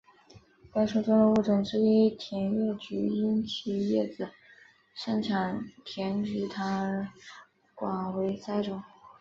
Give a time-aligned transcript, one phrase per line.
[0.73, 4.29] 本属中的物种之一甜叶菊因其叶子
[4.95, 7.07] 生产甜菊糖而
[7.75, 8.81] 广为栽种。